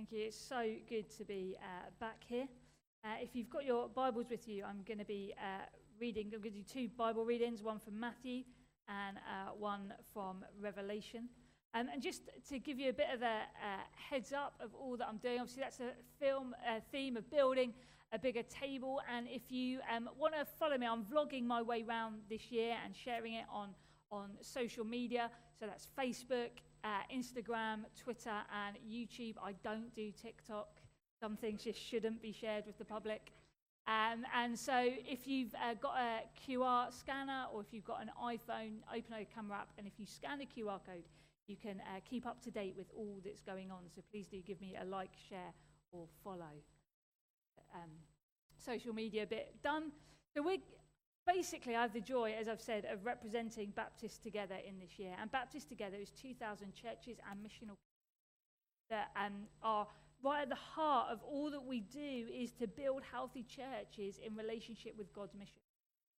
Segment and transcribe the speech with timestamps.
[0.00, 0.28] Thank you.
[0.28, 2.48] It's so good to be uh, back here.
[3.04, 5.66] Uh, if you've got your Bibles with you, I'm going to be uh,
[6.00, 6.30] reading.
[6.32, 8.44] I'm going to do two Bible readings, one from Matthew
[8.88, 11.28] and uh, one from Revelation.
[11.74, 13.42] Um, and just to give you a bit of a
[13.92, 17.74] heads up of all that I'm doing, obviously that's a film a theme of building
[18.10, 19.02] a bigger table.
[19.14, 22.74] And if you um, want to follow me, I'm vlogging my way around this year
[22.82, 23.74] and sharing it on
[24.10, 25.30] on social media.
[25.58, 26.52] So that's Facebook,
[26.84, 29.34] uh, Instagram, Twitter, and YouTube.
[29.42, 30.68] I don't do TikTok.
[31.20, 33.32] Some things just shouldn't be shared with the public.
[33.86, 38.10] Um, and so if you've uh, got a QR scanner or if you've got an
[38.22, 41.04] iPhone, open a camera app, and if you scan the QR code,
[41.48, 43.80] you can uh, keep up to date with all that's going on.
[43.94, 45.52] So please do give me a like, share,
[45.92, 46.54] or follow.
[47.74, 47.90] Um,
[48.56, 49.90] social media bit done.
[50.34, 50.58] So we're
[51.26, 55.14] basically, I have the joy, as I've said, of representing Baptists Together in this year.
[55.20, 57.76] And Baptists Together is 2,000 churches and missional
[58.90, 59.86] that um, are
[60.22, 64.34] right at the heart of all that we do is to build healthy churches in
[64.34, 65.60] relationship with God's mission.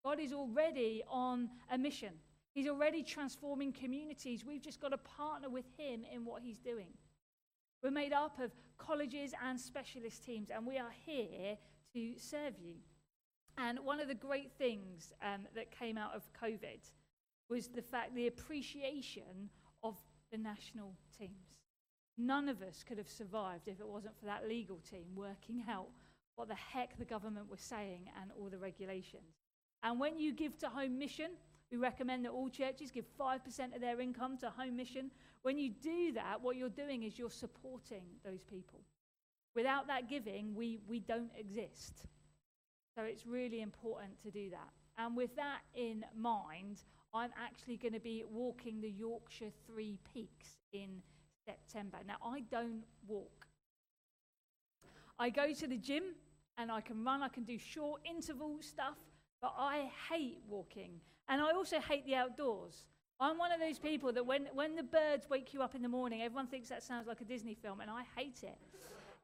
[0.05, 2.15] God is already on a mission.
[2.55, 4.45] He's already transforming communities.
[4.47, 6.89] We've just got to partner with him in what he's doing.
[7.83, 11.57] We're made up of colleges and specialist teams, and we are here
[11.95, 12.75] to serve you.
[13.61, 16.81] And one of the great things um, that came out of COVID
[17.51, 19.51] was the fact, the appreciation
[19.83, 19.97] of
[20.33, 21.59] the national teams.
[22.17, 25.89] None of us could have survived if it wasn't for that legal team working out
[26.37, 29.37] what the heck the government was saying and all the regulations.
[29.83, 31.33] And when you give to home mission,
[31.71, 35.11] we recommend that all churches give 5% of their income to home mission.
[35.43, 38.81] When you do that, what you're doing is you're supporting those people.
[39.55, 42.07] Without that giving, we, we don't exist.
[43.01, 44.69] So it's really important to do that.
[44.99, 46.83] And with that in mind,
[47.15, 51.01] I'm actually going to be walking the Yorkshire Three Peaks in
[51.47, 51.97] September.
[52.07, 53.47] Now, I don't walk.
[55.19, 56.03] I go to the gym
[56.59, 58.99] and I can run, I can do short interval stuff,
[59.41, 61.01] but I hate walking.
[61.31, 62.85] And I also hate the outdoors.
[63.19, 65.89] I'm one of those people that when, when the birds wake you up in the
[65.89, 68.59] morning, everyone thinks that sounds like a Disney film, and I hate it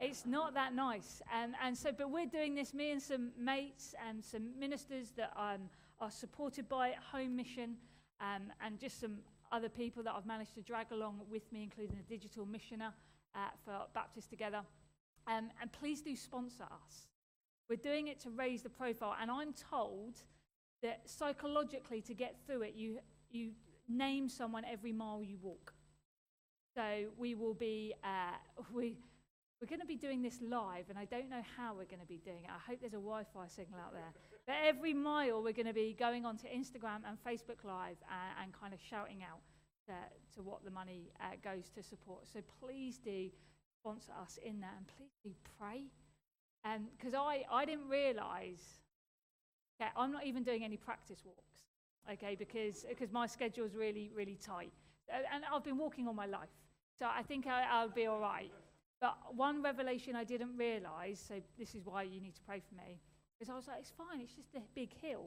[0.01, 1.23] it's not that nice.
[1.33, 5.33] Um, and so, but we're doing this, me and some mates and some ministers that
[5.37, 5.71] um,
[6.01, 7.77] are supported by Home Mission
[8.21, 9.19] um, and just some
[9.53, 12.93] other people that I've managed to drag along with me, including a digital missioner
[13.35, 14.61] uh, for Baptist Together.
[15.27, 17.09] Um, and please do sponsor us.
[17.69, 19.17] We're doing it to raise the profile.
[19.21, 20.21] And I'm told
[20.83, 22.99] that psychologically, to get through it, you,
[23.31, 23.53] you
[23.89, 25.73] name someone every mile you walk.
[26.75, 28.37] So we will be, uh,
[28.73, 28.99] we,
[29.61, 32.07] we're going to be doing this live, and I don't know how we're going to
[32.07, 32.51] be doing it.
[32.51, 34.13] I hope there's a Wi Fi signal out there.
[34.47, 38.53] But every mile, we're going to be going onto Instagram and Facebook Live and, and
[38.53, 39.41] kind of shouting out
[39.87, 39.95] to,
[40.35, 42.27] to what the money uh, goes to support.
[42.31, 43.31] So please do
[43.81, 45.85] sponsor us in that, and please do pray.
[46.99, 48.61] Because um, I, I didn't realize,
[49.81, 51.61] okay, I'm not even doing any practice walks,
[52.13, 54.73] okay, because because my schedule is really, really tight.
[55.09, 56.49] And I've been walking all my life.
[56.99, 58.51] So I think I, I'll be all right.
[59.01, 62.75] But one revelation I didn't realize, so this is why you need to pray for
[62.75, 63.01] me,
[63.41, 65.27] is I was like, it's fine, it's just a big hill.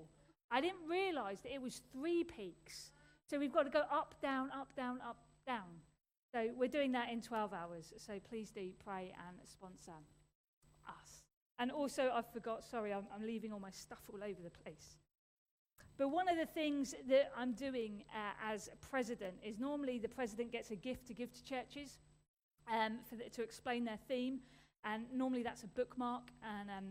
[0.51, 2.91] I didn't realize that it was three peaks.
[3.29, 5.67] So we've got to go up, down, up, down, up, down.
[6.33, 7.93] So we're doing that in 12 hours.
[7.97, 9.93] So please do pray and sponsor
[10.87, 11.23] us.
[11.59, 14.97] And also, I forgot, sorry, I'm, I'm leaving all my stuff all over the place.
[15.97, 20.51] But one of the things that I'm doing uh, as president is normally the president
[20.51, 21.97] gets a gift to give to churches
[22.71, 24.39] um, for the, to explain their theme.
[24.85, 26.85] And normally that's a bookmark, and um,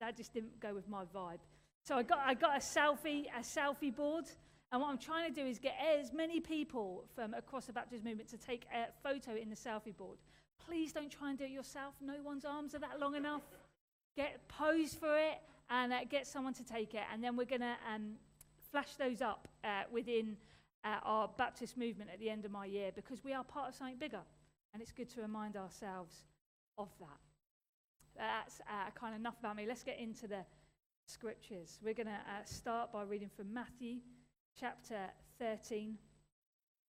[0.00, 1.40] that just didn't go with my vibe.
[1.84, 4.24] So I got, I got a selfie, a selfie board.
[4.72, 8.04] And what I'm trying to do is get as many people from across the Baptist
[8.04, 10.18] movement to take a photo in the selfie board.
[10.66, 11.94] Please don't try and do it yourself.
[12.00, 13.42] No one's arms are that long enough.
[14.16, 15.38] Get pose for it
[15.70, 17.02] and uh, get someone to take it.
[17.12, 18.14] And then we're going to um,
[18.72, 20.36] flash those up uh, within
[20.84, 23.74] uh, our Baptist movement at the end of my year because we are part of
[23.74, 24.20] something bigger.
[24.76, 26.12] And it's good to remind ourselves
[26.76, 27.18] of that.
[28.14, 29.64] That's uh, kind of enough about me.
[29.66, 30.44] Let's get into the
[31.06, 31.78] scriptures.
[31.82, 34.00] We're going to uh, start by reading from Matthew
[34.60, 34.98] chapter
[35.38, 35.96] 13.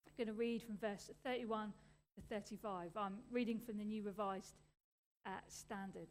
[0.06, 1.72] I'm going to read from verse 31
[2.14, 2.90] to 35.
[2.96, 4.54] I'm reading from the New Revised
[5.26, 6.06] uh, Standard.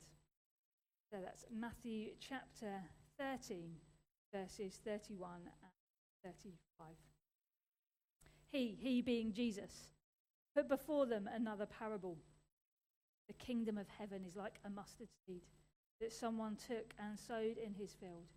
[1.10, 2.81] So that's Matthew chapter
[3.18, 3.69] 13,
[4.36, 5.30] verses 31
[6.25, 6.88] and 35.
[8.51, 9.72] He, he being Jesus,
[10.56, 12.18] Put before them another parable.
[13.27, 15.44] The kingdom of heaven is like a mustard seed
[16.01, 18.27] that someone took and sowed in his field.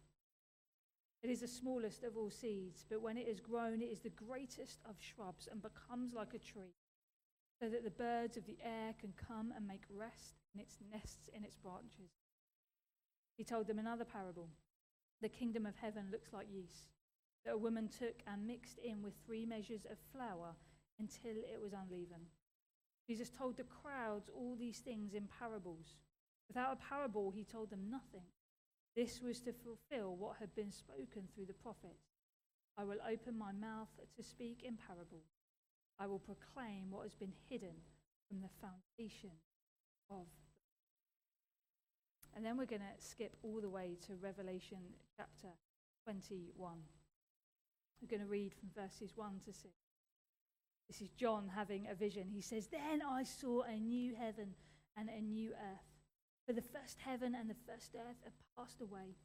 [1.23, 4.11] It is the smallest of all seeds, but when it is grown, it is the
[4.11, 6.77] greatest of shrubs and becomes like a tree,
[7.59, 11.29] so that the birds of the air can come and make rest in its nests
[11.35, 12.13] in its branches.
[13.39, 14.51] He told them another parable.
[15.23, 16.91] The kingdom of heaven looks like yeast
[17.45, 20.55] that a woman took and mixed in with three measures of flour
[20.99, 22.31] until it was unleavened.
[23.07, 25.97] Jesus told the crowds all these things in parables.
[26.49, 28.25] Without a parable, he told them nothing.
[28.97, 32.15] This was to fulfill what had been spoken through the prophets.
[32.79, 35.27] I will open my mouth to speak in parables.
[35.99, 37.77] I will proclaim what has been hidden
[38.29, 39.31] from the foundation
[40.11, 40.27] of
[42.37, 44.79] and then we're going to skip all the way to Revelation
[45.17, 45.49] chapter
[46.05, 46.79] 21.
[48.03, 49.84] We're going to read from verses 1 to 6.
[50.89, 52.29] This is John having a vision.
[52.33, 54.55] He says, Then I saw a new heaven
[54.97, 55.89] and a new earth.
[56.47, 59.17] For the first heaven and the first earth had passed away,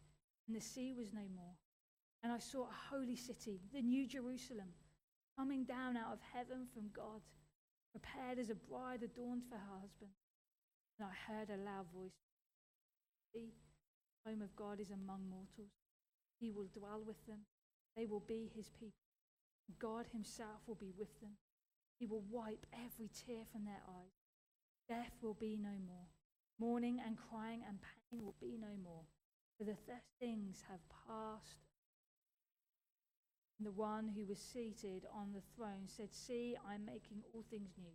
[0.47, 1.55] and the sea was no more.
[2.23, 4.69] And I saw a holy city, the new Jerusalem,
[5.37, 7.21] coming down out of heaven from God,
[7.91, 10.11] prepared as a bride adorned for her husband.
[10.97, 12.11] And I heard a loud voice
[13.33, 13.49] the
[14.25, 15.73] home of God is among mortals.
[16.39, 17.39] He will dwell with them.
[17.95, 18.93] They will be his people.
[19.79, 21.37] God himself will be with them.
[21.99, 24.15] He will wipe every tear from their eyes.
[24.87, 26.07] Death will be no more.
[26.57, 29.03] Mourning and crying and pain will be no more.
[29.57, 31.67] For the first things have passed.
[33.59, 37.71] And the one who was seated on the throne said, See, I'm making all things
[37.77, 37.91] new.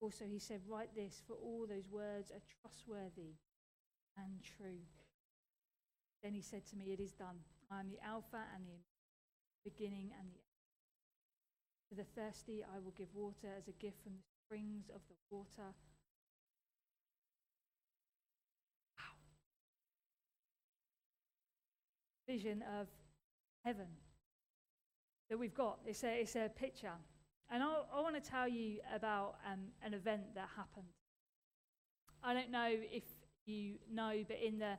[0.00, 3.38] Also, he said, Write this, for all those words are trustworthy
[4.18, 4.82] and true.
[6.24, 7.38] Then he said to me, It is done.
[7.70, 8.82] I am the Alpha and the
[9.70, 10.51] beginning and the end.
[11.92, 15.14] To the thirsty, I will give water as a gift from the springs of the
[15.30, 15.74] water.
[18.96, 19.12] Wow.
[22.26, 22.86] Vision of
[23.62, 23.88] heaven
[25.28, 25.80] that we've got.
[25.84, 26.96] It's a, it's a picture.
[27.50, 30.86] And I, I want to tell you about um, an event that happened.
[32.24, 33.02] I don't know if
[33.44, 34.78] you know, but in the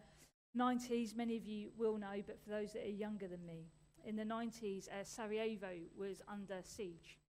[0.58, 3.68] 90s, many of you will know, but for those that are younger than me,
[4.06, 7.20] in the 90s, uh, Sarajevo was under siege.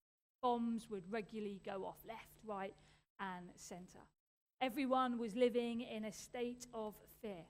[0.42, 2.74] Bombs would regularly go off left, right,
[3.20, 4.06] and centre.
[4.60, 7.44] Everyone was living in a state of fear.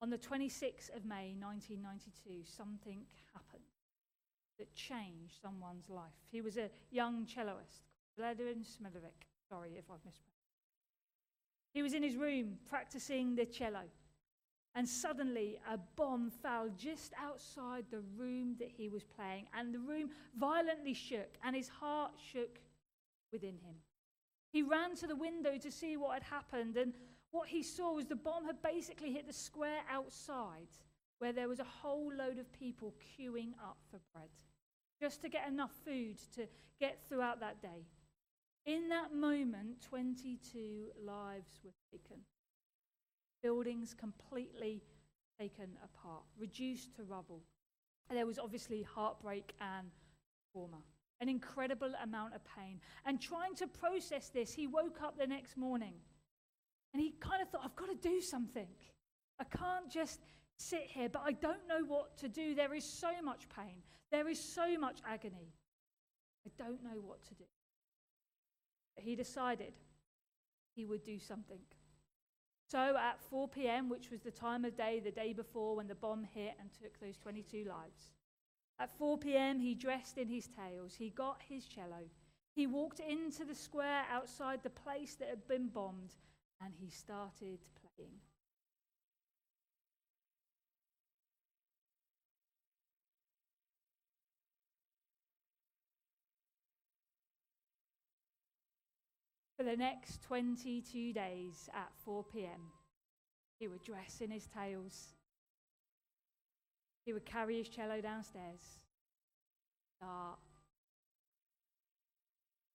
[0.00, 3.02] On the 26th of May 1992, something
[3.32, 3.62] happened
[4.58, 6.10] that changed someone's life.
[6.30, 7.82] He was a young celloist,
[8.16, 9.26] Vladimir Smilovic.
[9.48, 10.32] Sorry if I've mispronounced.
[11.72, 13.82] He was in his room practicing the cello.
[14.74, 19.78] And suddenly, a bomb fell just outside the room that he was playing, and the
[19.78, 22.58] room violently shook, and his heart shook
[23.32, 23.74] within him.
[24.50, 26.94] He ran to the window to see what had happened, and
[27.32, 30.68] what he saw was the bomb had basically hit the square outside,
[31.18, 34.30] where there was a whole load of people queuing up for bread,
[35.00, 36.46] just to get enough food to
[36.80, 37.86] get throughout that day.
[38.64, 42.18] In that moment, 22 lives were taken.
[43.42, 44.82] Buildings completely
[45.38, 47.42] taken apart, reduced to rubble.
[48.08, 49.88] And there was obviously heartbreak and
[50.52, 50.78] trauma,
[51.20, 52.80] an incredible amount of pain.
[53.06, 55.94] And trying to process this, he woke up the next morning
[56.92, 58.68] and he kind of thought, I've got to do something.
[59.40, 60.20] I can't just
[60.58, 62.54] sit here, but I don't know what to do.
[62.54, 65.52] There is so much pain, there is so much agony.
[66.46, 67.44] I don't know what to do
[69.00, 69.72] he decided
[70.74, 71.58] he would do something.
[72.72, 75.94] So at 4 p.m., which was the time of day the day before when the
[75.94, 78.12] bomb hit and took those 22 lives,
[78.78, 82.08] at 4 p.m., he dressed in his tails, he got his cello,
[82.54, 86.14] he walked into the square outside the place that had been bombed,
[86.62, 87.58] and he started
[87.94, 88.14] playing.
[99.62, 102.72] For the next 22 days at 4 p.m.,
[103.60, 105.14] he would dress in his tails.
[107.06, 108.60] He would carry his cello downstairs.
[109.98, 110.40] Start.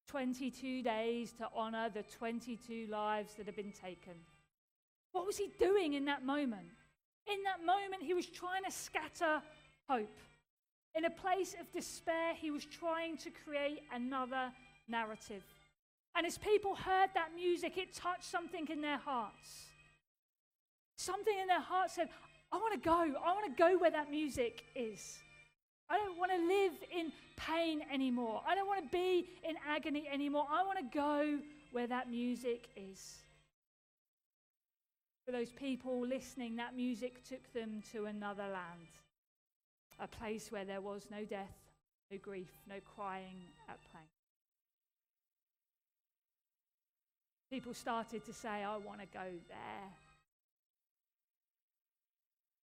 [0.08, 4.14] 22 days to honor the 22 lives that had been taken.
[5.12, 6.70] What was he doing in that moment?
[7.30, 9.42] In that moment, he was trying to scatter
[9.90, 10.20] hope.
[10.96, 14.54] In a place of despair, he was trying to create another
[14.88, 15.44] narrative.
[16.18, 19.68] And as people heard that music, it touched something in their hearts.
[20.98, 22.10] Something in their hearts said,
[22.52, 23.14] I want to go.
[23.24, 25.20] I want to go where that music is.
[25.92, 28.42] I don't want to live in pain anymore.
[28.48, 30.48] I don't want to be in agony anymore.
[30.50, 31.38] I want to go
[31.72, 33.20] where that music is.
[35.28, 38.90] For those people listening, that music took them to another land,
[40.00, 41.56] a place where there was no death,
[42.10, 43.38] no grief, no crying
[43.70, 44.17] at pain.
[47.50, 49.90] People started to say, I want to go there.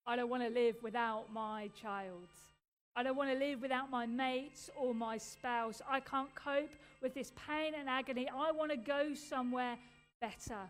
[0.06, 2.28] I don't want to live without my child.
[2.96, 5.80] I don't want to live without my mates or my spouse.
[5.88, 6.70] I can't cope
[7.02, 8.28] with this pain and agony.
[8.28, 9.76] I want to go somewhere
[10.20, 10.60] better.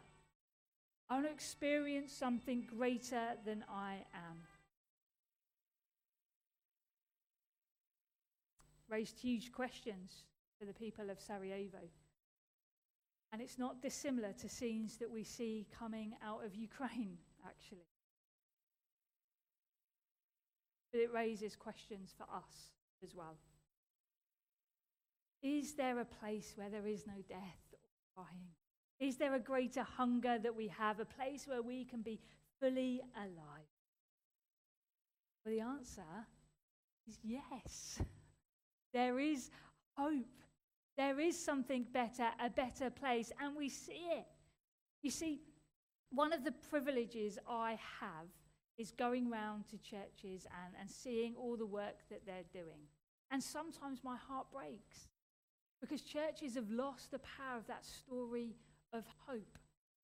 [1.10, 4.38] I want to experience something greater than I am.
[8.88, 10.24] Raised huge questions
[10.58, 11.78] for the people of Sarajevo.
[13.34, 17.88] And it's not dissimilar to scenes that we see coming out of Ukraine, actually.
[20.92, 22.70] But it raises questions for us
[23.02, 23.36] as well.
[25.42, 27.78] Is there a place where there is no death or
[28.14, 28.50] crying?
[29.00, 32.20] Is there a greater hunger that we have, a place where we can be
[32.60, 33.72] fully alive?
[35.44, 36.28] Well, the answer
[37.08, 38.00] is yes.
[38.92, 39.50] There is
[39.96, 40.38] hope.
[40.96, 44.26] There is something better, a better place, and we see it.
[45.02, 45.40] You see,
[46.10, 48.28] one of the privileges I have
[48.78, 52.86] is going round to churches and, and seeing all the work that they're doing.
[53.30, 55.08] And sometimes my heart breaks
[55.80, 58.54] because churches have lost the power of that story
[58.92, 59.58] of hope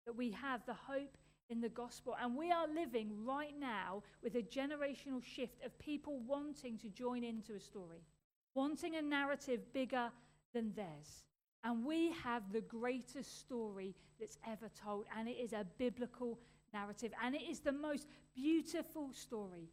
[0.06, 1.16] that we have, the hope
[1.48, 2.16] in the gospel.
[2.20, 7.24] And we are living right now with a generational shift of people wanting to join
[7.24, 8.02] into a story,
[8.54, 10.10] wanting a narrative bigger
[10.52, 11.24] than theirs.
[11.62, 16.38] And we have the greatest story that's ever told, and it is a biblical
[16.72, 19.68] narrative, and it is the most beautiful story.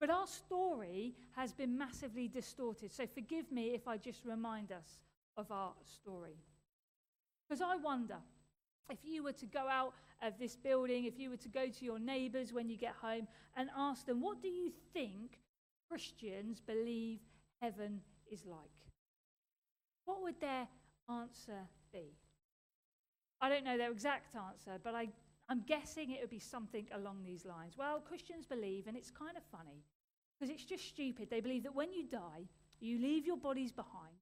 [0.00, 2.92] But our story has been massively distorted.
[2.92, 5.00] So forgive me if I just remind us
[5.36, 6.36] of our story.
[7.48, 8.16] Because I wonder
[8.90, 11.84] if you were to go out of this building, if you were to go to
[11.84, 15.38] your neighbours when you get home and ask them, what do you think
[15.88, 17.20] Christians believe
[17.60, 18.81] heaven is like?
[20.04, 20.68] What would their
[21.08, 22.16] answer be?
[23.40, 25.08] I don't know their exact answer, but I,
[25.48, 27.74] I'm guessing it would be something along these lines.
[27.76, 29.82] Well, Christians believe, and it's kind of funny,
[30.38, 31.28] because it's just stupid.
[31.30, 32.48] They believe that when you die,
[32.80, 34.14] you leave your bodies behind,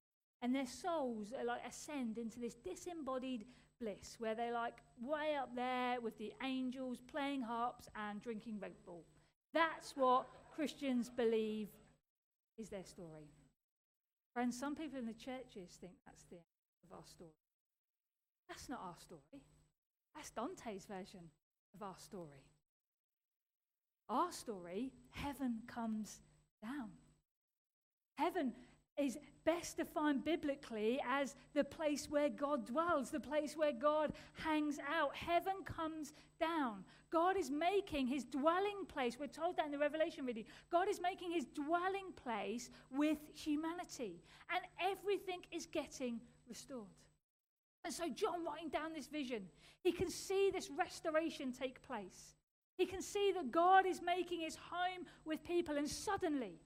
[0.43, 3.45] and their souls are like ascend into this disembodied
[3.81, 8.73] bliss where they're like way up there with the angels playing harps and drinking Red
[8.85, 9.05] Bull.
[9.53, 11.69] That's what Christians believe
[12.59, 13.29] is their story.
[14.35, 16.45] Friends, some people in the churches think that's the end
[16.89, 17.31] of our story.
[18.49, 19.43] That's not our story.
[20.15, 21.31] That's Dante's version
[21.75, 22.45] of our story.
[24.09, 26.21] Our story, heaven comes
[26.63, 26.91] down.
[28.17, 28.53] Heaven
[28.99, 34.78] is best defined biblically as the place where God dwells, the place where God hangs
[34.88, 35.14] out.
[35.16, 36.85] Heaven comes down.
[37.11, 39.18] God is making his dwelling place.
[39.18, 40.44] We're told that in the Revelation reading.
[40.70, 44.23] God is making his dwelling place with humanity,
[44.54, 46.87] and everything is getting restored.
[47.85, 49.42] And so, John, writing down this vision,
[49.82, 52.35] he can see this restoration take place.
[52.76, 56.61] He can see that God is making his home with people, and suddenly,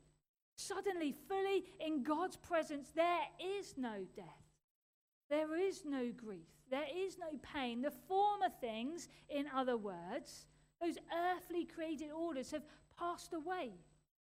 [0.56, 3.26] Suddenly, fully in God's presence, there
[3.58, 4.26] is no death.
[5.28, 6.46] There is no grief.
[6.70, 7.82] There is no pain.
[7.82, 10.46] The former things, in other words,
[10.80, 12.64] those earthly created orders have
[12.98, 13.72] passed away,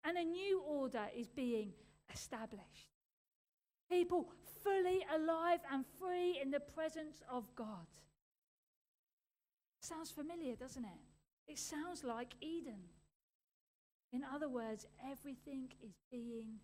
[0.04, 1.72] and a new order is being
[2.12, 2.90] established.
[3.90, 7.86] People fully alive and free in the presence of God.
[9.80, 11.52] Sounds familiar, doesn't it?
[11.52, 12.80] It sounds like Eden.
[14.14, 16.60] In other words, everything is being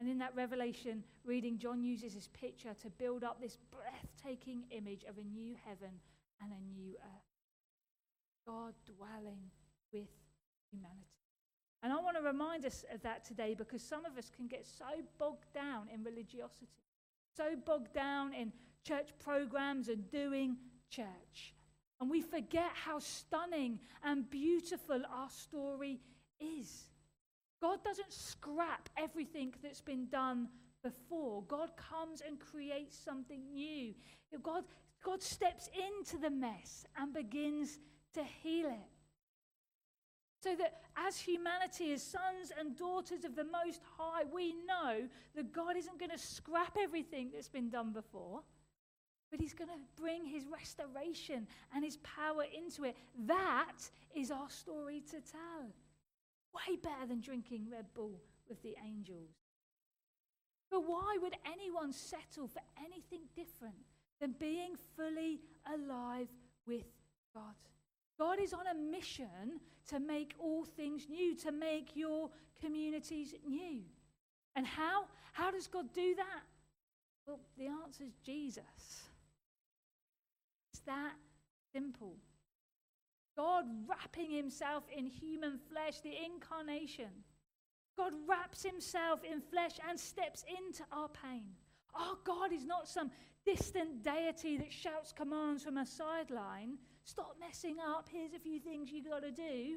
[0.00, 5.04] and in that Revelation reading, John uses this picture to build up this breathtaking image
[5.04, 5.90] of a new heaven
[6.42, 8.46] and a new earth.
[8.46, 9.50] God dwelling
[9.92, 10.08] with
[10.70, 11.04] humanity.
[11.82, 14.66] And I want to remind us of that today because some of us can get
[14.66, 14.86] so
[15.18, 16.68] bogged down in religiosity,
[17.36, 18.52] so bogged down in
[18.86, 20.56] church programs and doing
[20.88, 21.54] church.
[22.00, 26.00] And we forget how stunning and beautiful our story
[26.40, 26.86] is.
[27.60, 30.48] God doesn't scrap everything that's been done
[30.82, 31.42] before.
[31.42, 33.92] God comes and creates something new.
[34.42, 34.64] God,
[35.04, 37.78] God steps into the mess and begins
[38.14, 38.88] to heal it.
[40.42, 45.52] So that as humanity, as sons and daughters of the Most High, we know that
[45.52, 48.40] God isn't going to scrap everything that's been done before
[49.30, 52.96] but he's going to bring his restoration and his power into it.
[53.26, 53.78] That
[54.14, 55.72] is our story to tell.
[56.52, 59.30] Way better than drinking Red Bull with the angels.
[60.70, 63.74] But why would anyone settle for anything different
[64.20, 65.40] than being fully
[65.72, 66.28] alive
[66.66, 66.86] with
[67.34, 67.54] God?
[68.18, 73.80] God is on a mission to make all things new, to make your communities new.
[74.56, 75.06] And how?
[75.32, 76.42] How does God do that?
[77.26, 79.04] Well, the answer is Jesus.
[80.80, 81.12] It's that
[81.74, 82.16] simple.
[83.36, 87.10] God wrapping himself in human flesh, the incarnation.
[87.98, 91.48] God wraps himself in flesh and steps into our pain.
[91.94, 93.10] Our God is not some
[93.44, 96.78] distant deity that shouts commands from a sideline.
[97.04, 98.08] Stop messing up.
[98.10, 99.76] Here's a few things you got to do.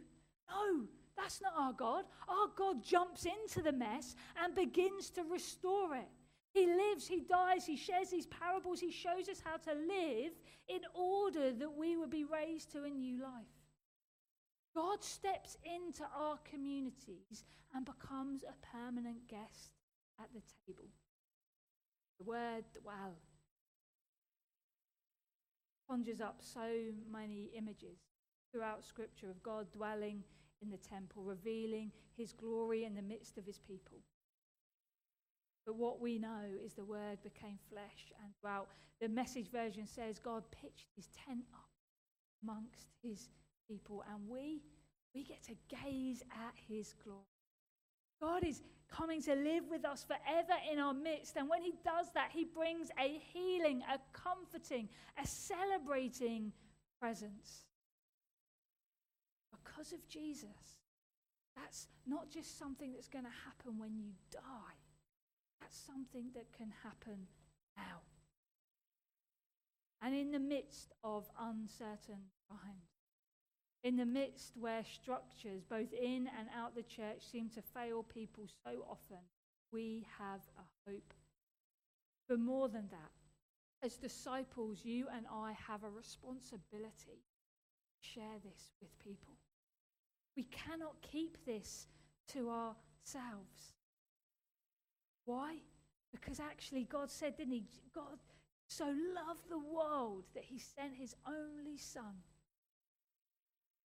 [0.49, 0.85] No,
[1.17, 2.05] that's not our God.
[2.29, 6.09] Our God jumps into the mess and begins to restore it.
[6.53, 10.33] He lives, he dies, he shares these parables, he shows us how to live
[10.67, 13.47] in order that we would be raised to a new life.
[14.75, 17.43] God steps into our communities
[17.73, 19.71] and becomes a permanent guest
[20.19, 20.89] at the table.
[22.19, 23.17] The word dwell
[25.89, 26.67] conjures up so
[27.11, 27.97] many images
[28.51, 30.23] throughout Scripture of God dwelling
[30.61, 33.97] in the temple, revealing his glory in the midst of his people.
[35.65, 38.67] But what we know is the word became flesh and throughout
[38.99, 41.69] the message version says God pitched his tent up
[42.43, 43.29] amongst his
[43.67, 44.61] people and we
[45.15, 47.19] we get to gaze at his glory.
[48.19, 52.07] God is coming to live with us forever in our midst and when he does
[52.13, 54.89] that he brings a healing, a comforting,
[55.21, 56.51] a celebrating
[56.99, 57.65] presence.
[59.51, 60.79] Because of Jesus,
[61.55, 64.82] that's not just something that's going to happen when you die.
[65.63, 67.27] That's something that can happen
[67.77, 68.01] now.
[70.01, 72.89] And in the midst of uncertain times,
[73.85, 78.43] in the midst where structures, both in and out the church, seem to fail people
[78.65, 79.23] so often,
[79.71, 81.13] we have a hope.
[82.27, 87.23] But more than that, as disciples, you and I have a responsibility
[87.95, 89.35] to share this with people.
[90.35, 91.87] We cannot keep this
[92.33, 93.73] to ourselves.
[95.25, 95.55] Why?
[96.11, 97.65] Because actually, God said, didn't He?
[97.93, 98.19] God
[98.67, 102.21] so loved the world that He sent His only Son.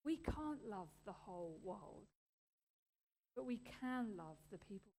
[0.05, 2.07] We can't love the whole world,
[3.37, 4.93] but we can love the people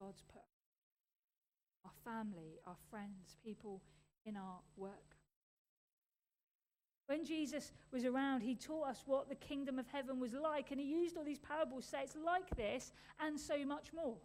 [0.00, 0.42] God's put
[1.84, 3.82] our family, our friends, people
[4.24, 5.16] in our work.
[7.06, 10.78] When Jesus was around, he taught us what the kingdom of heaven was like, and
[10.78, 14.16] he used all these parables to say it's like this and so much more.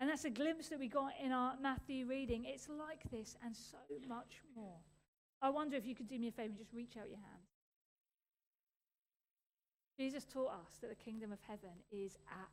[0.00, 2.44] And that's a glimpse that we got in our Matthew reading.
[2.46, 3.78] It's like this and so
[4.08, 4.78] much more.
[5.40, 7.44] I wonder if you could do me a favor and just reach out your hand.
[9.98, 12.50] Jesus taught us that the kingdom of heaven is at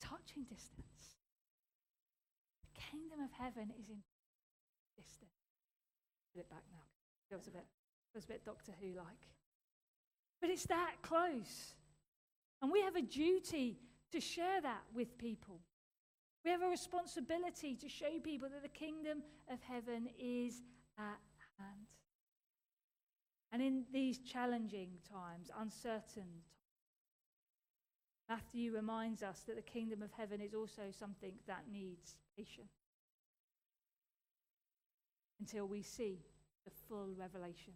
[0.00, 1.18] touching distance.
[2.62, 4.00] The kingdom of heaven is in
[4.96, 5.30] distance.
[6.32, 7.36] Put it back now.
[7.36, 9.28] Was a bit, it was a bit Doctor Who like.
[10.40, 11.74] But it's that close.
[12.62, 13.78] And we have a duty
[14.12, 15.60] to share that with people.
[16.44, 20.62] We have a responsibility to show people that the kingdom of heaven is
[20.98, 21.18] at
[21.58, 21.88] hand.
[23.52, 26.56] And in these challenging times, uncertain times,
[28.28, 32.72] Matthew reminds us that the kingdom of heaven is also something that needs patience
[35.40, 36.18] until we see
[36.64, 37.72] the full revelation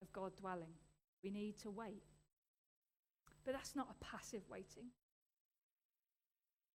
[0.00, 0.72] of God dwelling.
[1.22, 2.04] We need to wait.
[3.44, 4.86] But that's not a passive waiting.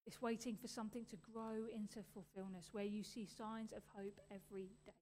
[0.07, 4.69] It's waiting for something to grow into fulfillment where you see signs of hope every
[4.85, 4.93] day.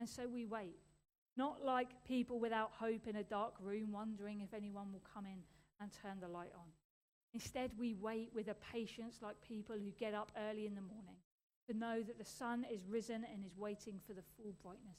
[0.00, 0.74] And so we wait.
[1.36, 5.38] Not like people without hope in a dark room wondering if anyone will come in
[5.80, 6.66] and turn the light on.
[7.32, 11.16] Instead, we wait with a patience like people who get up early in the morning
[11.68, 14.98] to know that the sun is risen and is waiting for the full brightness.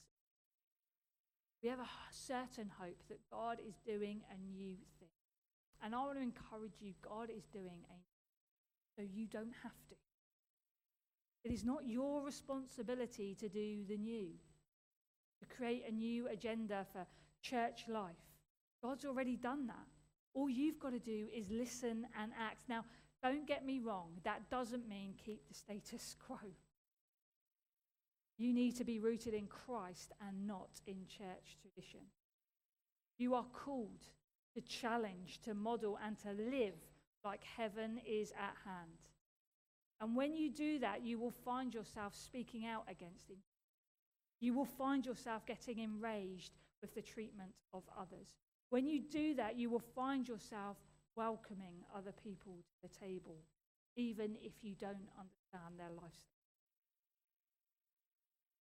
[1.62, 5.10] We have a certain hope that God is doing a new thing.
[5.84, 8.11] And I want to encourage you God is doing a
[8.96, 9.96] so you don't have to.
[11.44, 14.30] It is not your responsibility to do the new,
[15.40, 17.06] to create a new agenda for
[17.42, 18.16] church life.
[18.84, 19.88] God's already done that.
[20.34, 22.70] All you've got to do is listen and act.
[22.70, 22.86] Now,
[23.24, 26.38] don't get me wrong, that doesn't mean keep the status quo.
[28.38, 32.00] You need to be rooted in Christ and not in church tradition.
[33.20, 34.04] You are called
[34.56, 36.74] to challenge, to model, and to live
[37.24, 39.00] like heaven is at hand.
[40.00, 43.38] And when you do that, you will find yourself speaking out against him.
[44.40, 48.34] You will find yourself getting enraged with the treatment of others.
[48.72, 50.78] When you do that, you will find yourself
[51.16, 53.38] welcoming other people to the table,
[53.96, 56.32] even if you don't understand their lifestyle.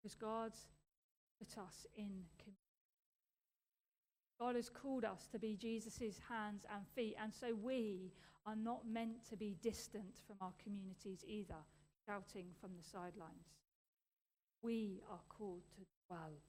[0.03, 0.59] Because God's
[1.39, 2.25] put us in.
[4.39, 8.13] God has called us to be Jesus' hands and feet, and so we
[8.47, 11.63] are not meant to be distant from our communities either,
[12.07, 13.57] shouting from the sidelines.
[14.63, 16.41] We are called to dwell.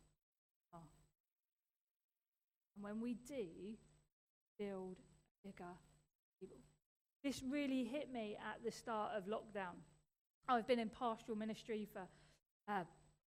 [2.75, 3.45] And when we do,
[4.58, 5.73] build a bigger
[6.39, 6.56] table.
[7.23, 9.75] This really hit me at the start of lockdown.
[10.47, 12.08] I've been in pastoral ministry for
[12.67, 12.84] uh,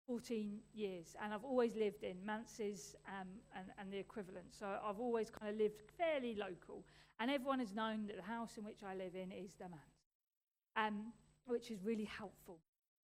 [0.06, 4.46] 14 years, and I've always lived in Manses um, and, and the equivalent.
[4.50, 6.84] So I've always kind of lived fairly local,
[7.20, 10.04] and everyone has known that the house in which I live in is the Manse,
[10.76, 11.12] um,
[11.46, 12.58] which is really helpful.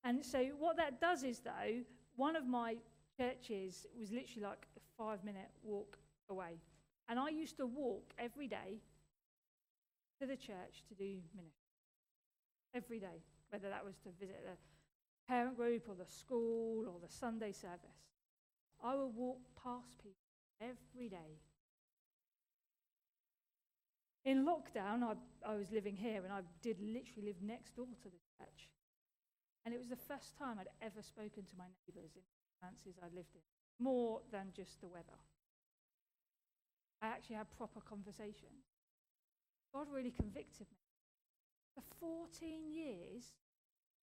[0.05, 1.83] And so what that does is, though,
[2.17, 2.77] one of my
[3.17, 6.59] churches was literally like a five-minute walk away,
[7.09, 8.81] and I used to walk every day
[10.21, 11.71] to the church to do ministry
[12.75, 14.57] every day, whether that was to visit the
[15.31, 18.03] parent group or the school or the Sunday service.
[18.83, 20.27] I would walk past people
[20.61, 21.39] every day.
[24.25, 25.15] In lockdown, I,
[25.47, 28.69] I was living here and I did literally live next door to the church.
[29.65, 32.99] And it was the first time I'd ever spoken to my neighbours in the fancies
[33.01, 33.47] I lived in,
[33.79, 35.21] more than just the weather.
[37.01, 38.67] I actually had proper conversations.
[39.73, 40.79] God really convicted me.
[41.75, 43.33] For 14 years,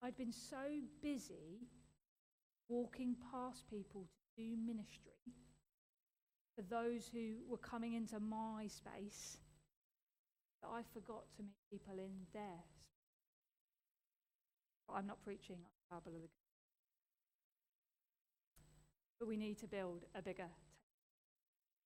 [0.03, 1.67] I'd been so busy
[2.69, 5.11] walking past people to do ministry
[6.55, 9.37] for those who were coming into my space
[10.61, 12.43] that I forgot to meet people in theirs.
[14.93, 16.29] I'm not preaching on the parable of the
[19.19, 20.53] but we need to build a bigger table.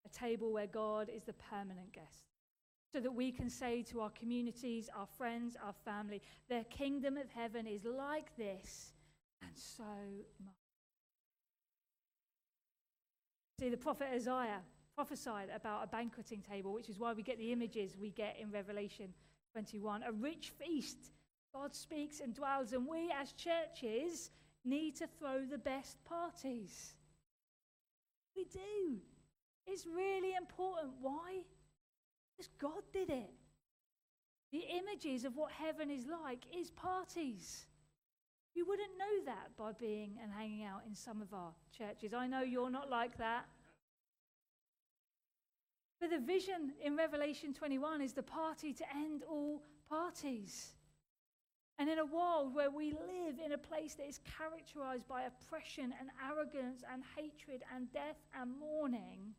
[0.06, 2.31] A table where God is the permanent guest
[2.94, 7.30] so that we can say to our communities, our friends, our family, their kingdom of
[7.30, 8.94] heaven is like this
[9.42, 9.84] and so
[10.44, 10.56] much.
[13.60, 14.62] See, the prophet Isaiah
[14.96, 18.52] prophesied about a banqueting table, which is why we get the images we get in
[18.52, 19.14] Revelation
[19.54, 20.04] 21.
[20.04, 21.12] A rich feast.
[21.54, 24.32] God speaks and dwells, and we as churches
[24.64, 26.94] need to throw the best parties.
[28.36, 28.98] We do.
[29.68, 30.94] It's really important.
[31.02, 31.42] Why?
[32.42, 33.30] Because God did it.
[34.52, 37.66] The images of what heaven is like is parties.
[38.56, 42.14] You wouldn't know that by being and hanging out in some of our churches.
[42.14, 43.46] I know you're not like that.
[46.00, 50.72] But the vision in Revelation 21 is the party to end all parties.
[51.78, 55.94] And in a world where we live in a place that is characterized by oppression
[56.00, 59.36] and arrogance and hatred and death and mourning,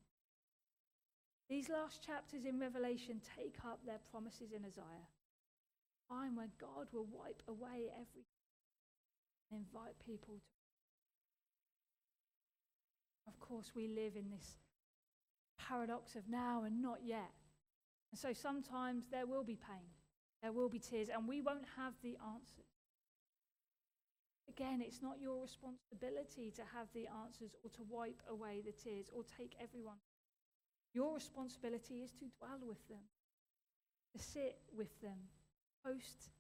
[1.49, 5.09] these last chapters in Revelation take up their promises in Isaiah.
[6.09, 8.27] Time when God will wipe away every
[9.51, 10.53] and invite people to.
[13.29, 14.57] Of course, we live in this
[15.59, 17.31] paradox of now and not yet.
[18.11, 19.89] And so sometimes there will be pain,
[20.43, 22.73] there will be tears, and we won't have the answers.
[24.49, 29.07] Again, it's not your responsibility to have the answers or to wipe away the tears
[29.15, 29.97] or take everyone
[30.95, 33.05] your responsibility is to dwell with them,
[34.13, 35.17] to sit with them,
[35.85, 36.31] host.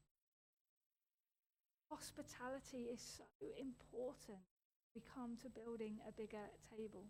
[1.91, 3.25] Hospitality is so
[3.59, 4.39] important.
[4.95, 6.45] We come to building a bigger
[6.77, 7.05] table.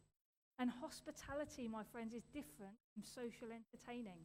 [0.58, 4.18] And hospitality, my friends, is different from social entertaining.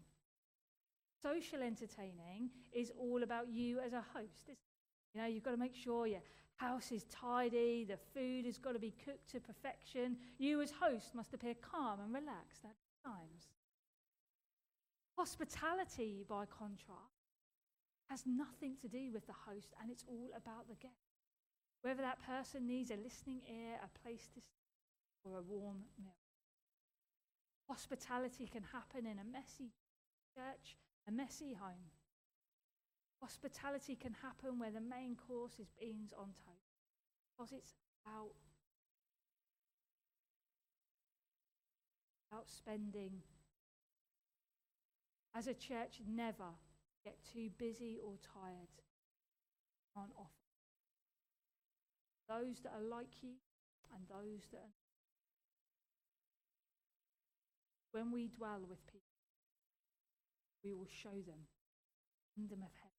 [1.21, 4.49] Social entertaining is all about you as a host.
[5.13, 6.21] You know, you've got to make sure your
[6.57, 10.17] house is tidy, the food has got to be cooked to perfection.
[10.37, 12.65] You, as host, must appear calm and relaxed
[13.07, 13.47] times.
[15.15, 17.31] Hospitality, by contrast,
[18.09, 21.15] has nothing to do with the host and it's all about the guest.
[21.81, 24.67] Whether that person needs a listening ear, a place to stay,
[25.23, 26.15] or a warm meal.
[27.67, 29.71] Hospitality can happen in a messy
[30.35, 31.91] church, a messy home.
[33.21, 36.79] Hospitality can happen where the main course is beans on toast
[37.27, 37.73] because it's
[38.05, 38.31] about
[42.37, 43.11] about spending.
[45.35, 46.53] As a church, never
[47.03, 48.67] get too busy or tired
[49.95, 50.29] on offer.
[52.29, 53.33] Those that are like you
[53.93, 54.77] and those that are.
[57.91, 59.01] When we dwell with people,
[60.63, 61.41] we will show them
[62.19, 62.91] the kingdom of heaven.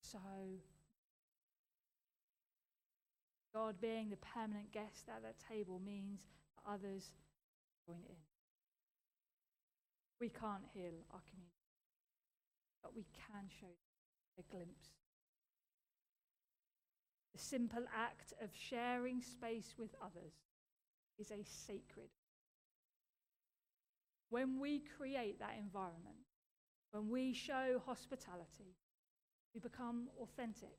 [0.00, 0.18] So,
[3.54, 6.26] God being the permanent guest at that table means
[6.66, 7.12] others
[7.88, 8.22] join in.
[10.20, 11.72] We can't heal our community,
[12.82, 13.72] but we can show
[14.38, 14.88] a glimpse.
[17.32, 20.34] The simple act of sharing space with others
[21.18, 22.10] is a sacred.
[24.30, 26.26] When we create that environment,
[26.90, 28.76] when we show hospitality,
[29.54, 30.76] we become authentic,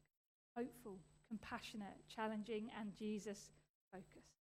[0.55, 3.51] hopeful, compassionate, challenging, and Jesus
[3.91, 4.38] focused.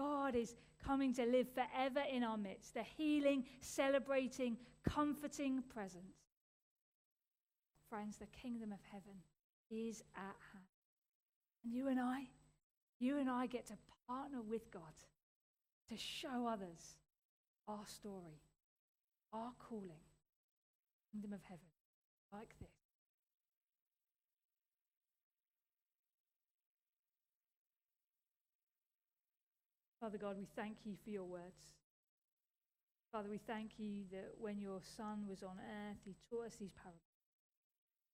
[0.00, 4.56] God is coming to live forever in our midst, the healing, celebrating,
[4.88, 6.16] comforting presence.
[7.90, 9.20] Friends, the kingdom of heaven
[9.70, 10.64] is at hand.
[11.64, 12.22] And you and I,
[12.98, 13.74] you and I get to
[14.08, 14.82] partner with God
[15.90, 16.96] to show others
[17.68, 18.40] our story,
[19.34, 20.00] our calling,
[21.12, 21.68] kingdom of heaven,
[22.32, 22.79] like this.
[30.00, 31.76] Father God, we thank you for your words.
[33.12, 36.72] Father, we thank you that when your Son was on earth, he taught us these
[36.72, 37.02] parables.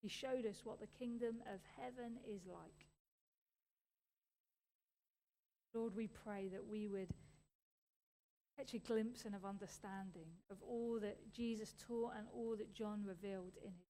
[0.03, 2.87] He showed us what the kingdom of heaven is like.
[5.75, 7.11] Lord, we pray that we would
[8.57, 13.05] catch a glimpse and of understanding of all that Jesus taught and all that John
[13.05, 13.87] revealed in it.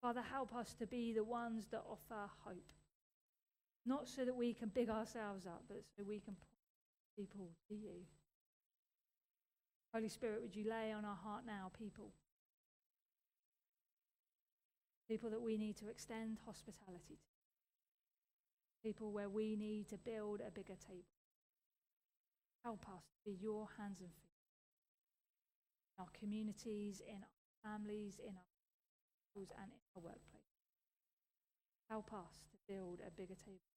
[0.00, 2.72] Father, help us to be the ones that offer hope.
[3.88, 7.74] Not so that we can big ourselves up, but so we can point people to
[7.74, 8.04] you.
[9.94, 12.12] Holy Spirit, would you lay on our heart now people?
[15.08, 17.32] People that we need to extend hospitality to.
[18.84, 21.16] People where we need to build a bigger table.
[22.62, 24.36] Help us to be your hands and feet.
[25.96, 28.48] In our communities, in our families, in our
[29.30, 30.52] schools, and in our workplace.
[31.88, 33.67] Help us to build a bigger table.